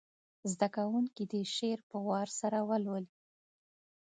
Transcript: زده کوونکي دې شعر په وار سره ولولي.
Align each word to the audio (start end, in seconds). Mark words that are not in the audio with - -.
زده 0.51 0.67
کوونکي 0.75 1.23
دې 1.31 1.41
شعر 1.55 1.79
په 1.89 1.97
وار 2.07 2.27
سره 2.39 2.57
ولولي. 2.69 3.11